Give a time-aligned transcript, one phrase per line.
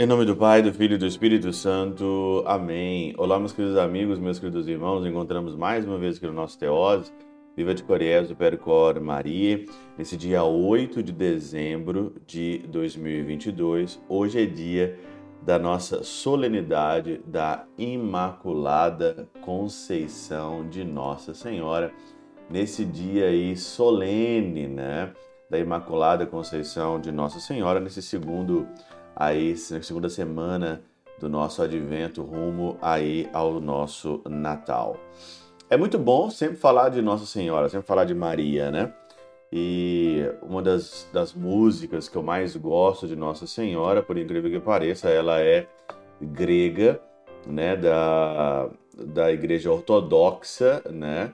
[0.00, 2.42] Em nome do Pai, do Filho e do Espírito Santo.
[2.46, 3.12] Amém.
[3.18, 5.04] Olá, meus queridos amigos, meus queridos irmãos.
[5.04, 7.12] Encontramos mais uma vez aqui no nosso Teose.
[7.54, 9.62] Viva de Coriés, Percor Maria.
[9.98, 14.00] Nesse dia 8 de dezembro de 2022.
[14.08, 14.98] Hoje é dia
[15.42, 21.92] da nossa solenidade da Imaculada Conceição de Nossa Senhora.
[22.48, 25.12] Nesse dia aí solene, né?
[25.50, 28.66] Da Imaculada Conceição de Nossa Senhora, nesse segundo
[29.14, 30.82] aí na segunda semana
[31.18, 34.96] do nosso advento rumo aí ao nosso Natal.
[35.68, 38.92] É muito bom sempre falar de Nossa Senhora, sempre falar de Maria, né?
[39.52, 44.60] E uma das, das músicas que eu mais gosto de Nossa Senhora, por incrível que
[44.60, 45.66] pareça, ela é
[46.20, 47.00] grega,
[47.46, 51.32] né, da, da Igreja Ortodoxa, né,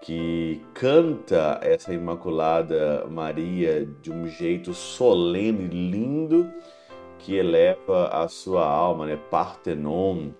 [0.00, 6.50] que canta essa Imaculada Maria de um jeito solene, lindo,
[7.20, 9.18] que eleva a sua alma, né?
[9.30, 10.30] Partenon.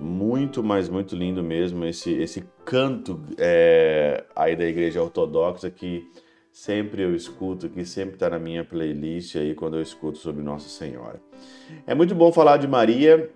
[0.00, 6.08] Muito, mas muito lindo mesmo esse, esse canto é, aí da igreja ortodoxa que
[6.52, 10.68] sempre eu escuto, que sempre está na minha playlist aí quando eu escuto sobre Nossa
[10.68, 11.20] Senhora.
[11.86, 13.28] É muito bom falar de Maria,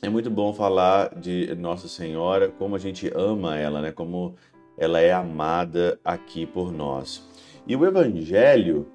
[0.00, 3.90] é muito bom falar de Nossa Senhora, como a gente ama ela, né?
[3.90, 4.36] Como
[4.76, 7.28] ela é amada aqui por nós.
[7.66, 8.86] E o Evangelho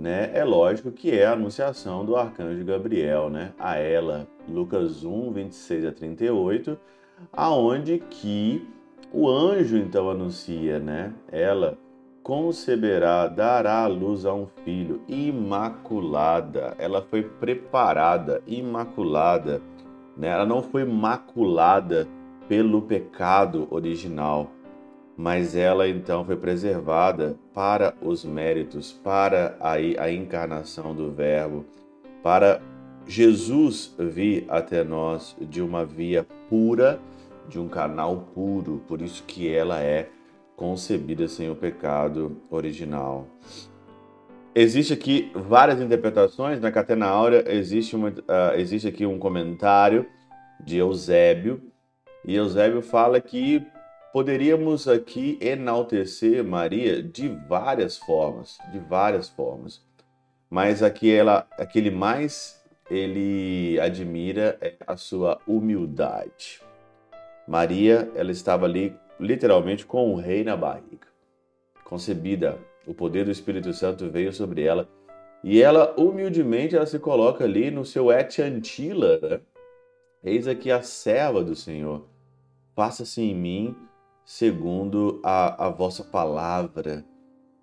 [0.00, 5.30] né, é lógico que é a anunciação do arcanjo Gabriel, né, a ela, Lucas 1,
[5.30, 6.78] 26 a 38,
[7.30, 8.66] aonde que
[9.12, 11.76] o anjo então anuncia, né, ela
[12.22, 19.60] conceberá, dará à luz a um filho, imaculada, ela foi preparada, imaculada,
[20.16, 22.08] né, ela não foi maculada
[22.48, 24.50] pelo pecado original,
[25.20, 31.66] mas ela então foi preservada para os méritos, para a, a encarnação do Verbo,
[32.22, 32.62] para
[33.06, 36.98] Jesus vir até nós de uma via pura,
[37.46, 40.08] de um canal puro, por isso que ela é
[40.56, 43.26] concebida sem o pecado original.
[44.54, 50.06] Existe aqui várias interpretações, na Catena Áurea existe, uma, uh, existe aqui um comentário
[50.64, 51.60] de Eusébio,
[52.24, 53.62] e Eusébio fala que
[54.12, 59.80] Poderíamos aqui enaltecer Maria de várias formas, de várias formas.
[60.50, 62.60] Mas aqui ela, aquele mais
[62.90, 66.60] ele admira é a sua humildade.
[67.46, 71.06] Maria, ela estava ali literalmente com o rei na barriga.
[71.84, 74.88] Concebida, o poder do Espírito Santo veio sobre ela
[75.44, 79.40] e ela humildemente ela se coloca ali no seu et antila, né?
[80.24, 82.06] Eis aqui a serva do Senhor.
[82.74, 83.76] Faça-se em mim
[84.24, 87.04] segundo a, a vossa palavra.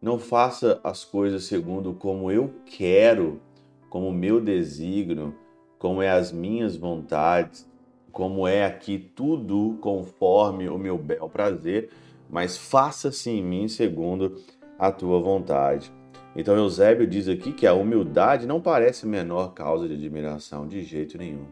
[0.00, 3.40] Não faça as coisas segundo como eu quero,
[3.88, 5.34] como meu desígnio,
[5.78, 7.68] como é as minhas vontades,
[8.10, 11.90] como é aqui tudo conforme o meu bel prazer,
[12.30, 14.36] mas faça-se em mim segundo
[14.78, 15.92] a tua vontade.
[16.36, 21.16] Então Eusébio diz aqui que a humildade não parece menor causa de admiração de jeito
[21.16, 21.46] nenhum.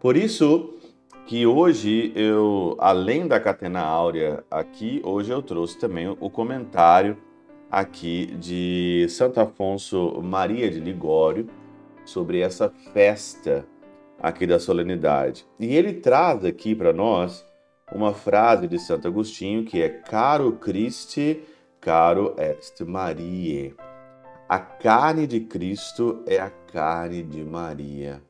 [0.00, 0.74] Por isso,
[1.26, 7.16] que hoje eu, além da catena áurea aqui, hoje eu trouxe também o comentário
[7.70, 11.48] aqui de Santo Afonso Maria de Ligório
[12.04, 13.66] sobre essa festa
[14.20, 15.46] aqui da solenidade.
[15.58, 17.46] E ele traz aqui para nós
[17.94, 21.42] uma frase de Santo Agostinho que é caro Christi,
[21.80, 23.74] caro est Maria.
[24.48, 28.22] A carne de Cristo é a carne de Maria.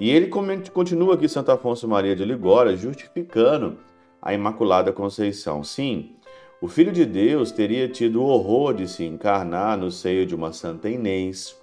[0.00, 0.28] E ele
[0.72, 3.78] continua aqui, Santo Afonso Maria de Ligório, justificando
[4.20, 5.62] a Imaculada Conceição.
[5.62, 6.16] Sim,
[6.60, 10.52] o Filho de Deus teria tido o horror de se encarnar no seio de uma
[10.52, 11.56] Santa Inês,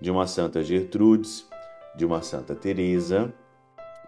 [0.00, 1.46] de uma Santa Gertrudes,
[1.94, 3.32] de uma Santa Teresa,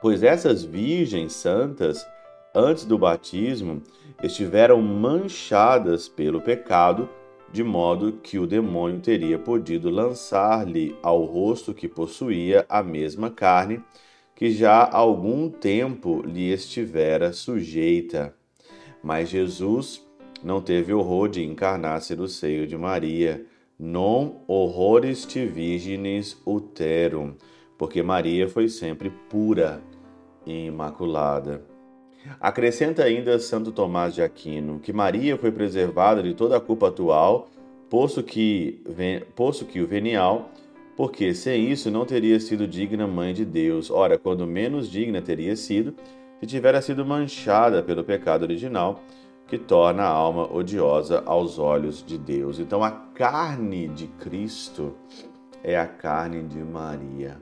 [0.01, 2.07] pois essas virgens santas,
[2.55, 3.83] antes do batismo,
[4.23, 7.09] estiveram manchadas pelo pecado
[7.53, 13.83] de modo que o demônio teria podido lançar-lhe ao rosto que possuía a mesma carne
[14.35, 18.35] que já há algum tempo lhe estivera sujeita.
[19.03, 20.05] Mas Jesus
[20.43, 23.45] não teve horror de encarnar-se no seio de Maria,
[23.79, 27.35] non horrores te virgines uterum,
[27.77, 29.83] porque Maria foi sempre pura
[30.47, 31.72] e imaculada.
[32.41, 37.49] Acrescenta ainda Santo Tomás de Aquino que Maria foi preservada de toda a culpa atual,
[37.91, 38.81] posto que,
[39.35, 40.51] posto que o venial,
[40.97, 43.91] porque sem isso não teria sido digna mãe de Deus.
[43.91, 45.95] Ora, quando menos digna teria sido,
[46.41, 49.01] se tivera sido manchada pelo pecado original,
[49.47, 52.59] que torna a alma odiosa aos olhos de Deus.
[52.59, 54.95] Então, a carne de Cristo
[55.63, 57.37] é a carne de Maria.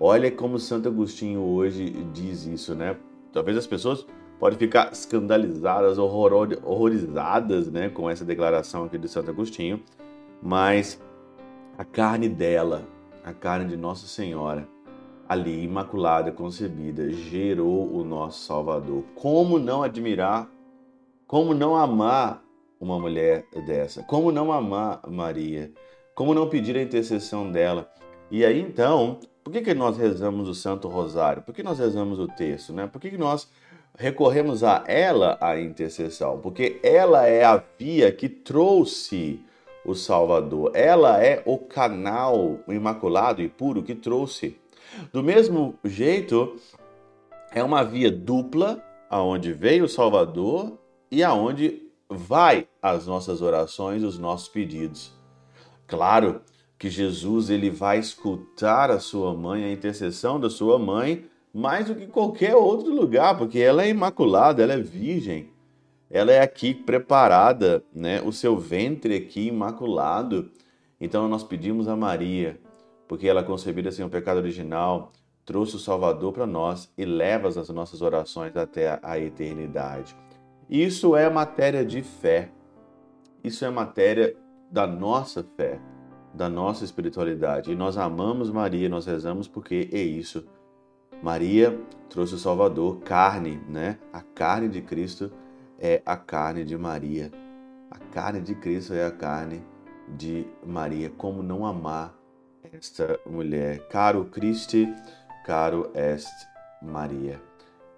[0.00, 2.96] Olha como Santo Agostinho hoje diz isso, né?
[3.32, 4.06] Talvez as pessoas
[4.38, 9.82] podem ficar escandalizadas, horrorizadas, né, com essa declaração aqui de Santo Agostinho,
[10.42, 11.02] mas
[11.78, 12.84] a carne dela,
[13.24, 14.68] a carne de Nossa Senhora,
[15.28, 19.04] ali imaculada, concebida, gerou o nosso Salvador.
[19.14, 20.48] Como não admirar,
[21.26, 22.42] como não amar
[22.80, 24.02] uma mulher dessa?
[24.02, 25.72] Como não amar Maria?
[26.14, 27.90] Como não pedir a intercessão dela?
[28.30, 31.40] E aí então, por que, que nós rezamos o Santo Rosário?
[31.40, 32.72] Por que nós rezamos o texto?
[32.72, 32.88] Né?
[32.88, 33.48] Por que, que nós
[33.96, 36.40] recorremos a ela a intercessão?
[36.40, 39.40] Porque ela é a via que trouxe
[39.84, 40.72] o Salvador.
[40.74, 44.58] Ela é o canal imaculado e puro que trouxe.
[45.12, 46.56] Do mesmo jeito,
[47.52, 50.76] é uma via dupla aonde veio o Salvador
[51.08, 55.12] e aonde vai as nossas orações, os nossos pedidos.
[55.86, 56.40] Claro
[56.78, 61.94] que Jesus ele vai escutar a sua mãe, a intercessão da sua mãe, mais do
[61.94, 65.50] que qualquer outro lugar, porque ela é imaculada, ela é virgem.
[66.10, 68.20] Ela é aqui preparada, né?
[68.22, 70.50] O seu ventre aqui imaculado.
[71.00, 72.60] Então nós pedimos a Maria,
[73.08, 75.12] porque ela concebida sem o pecado original,
[75.44, 80.14] trouxe o Salvador para nós e leva as nossas orações até a eternidade.
[80.68, 82.50] Isso é matéria de fé.
[83.42, 84.36] Isso é matéria
[84.70, 85.80] da nossa fé
[86.36, 87.72] da nossa espiritualidade.
[87.72, 90.46] E nós amamos Maria, nós rezamos porque é isso.
[91.22, 91.80] Maria
[92.10, 93.98] trouxe o Salvador, carne, né?
[94.12, 95.32] A carne de Cristo
[95.78, 97.32] é a carne de Maria.
[97.90, 99.64] A carne de Cristo é a carne
[100.08, 101.10] de Maria.
[101.10, 102.14] Como não amar
[102.70, 103.88] esta mulher?
[103.88, 104.76] Caro Cristo,
[105.44, 106.28] caro est
[106.82, 107.40] Maria.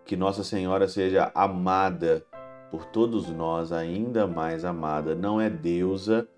[0.04, 2.24] Que Nossa Senhora seja amada
[2.70, 5.14] por todos nós, ainda mais amada.
[5.14, 6.28] Não é deusa,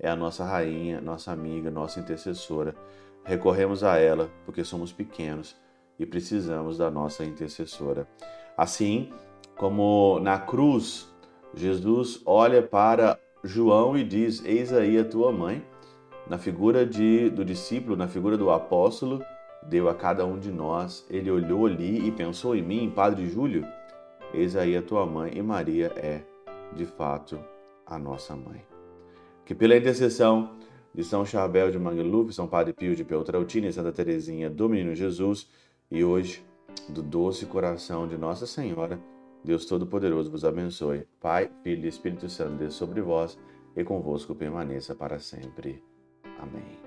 [0.00, 2.74] é a nossa rainha, nossa amiga, nossa intercessora.
[3.24, 5.56] Recorremos a ela porque somos pequenos
[5.98, 8.08] e precisamos da nossa intercessora.
[8.56, 9.12] Assim
[9.56, 11.12] como na cruz,
[11.52, 15.64] Jesus olha para João e diz: Eis aí a tua mãe.
[16.28, 19.24] Na figura de, do discípulo, na figura do apóstolo,
[19.62, 21.06] deu a cada um de nós.
[21.08, 23.66] Ele olhou ali e pensou em mim, Padre Júlio.
[24.34, 26.20] Eis aí a tua mãe, e Maria é,
[26.74, 27.42] de fato,
[27.86, 28.62] a nossa mãe
[29.48, 30.58] que pela intercessão
[30.94, 34.94] de São Charbel de Mangluf, São Padre Pio de Peltrautina e Santa Teresinha do Menino
[34.94, 35.48] Jesus,
[35.90, 36.44] e hoje,
[36.90, 39.00] do doce coração de Nossa Senhora,
[39.42, 41.06] Deus Todo-Poderoso vos abençoe.
[41.18, 43.38] Pai, Filho e Espírito Santo, Deus sobre vós
[43.74, 45.82] e convosco permaneça para sempre.
[46.38, 46.78] Amém.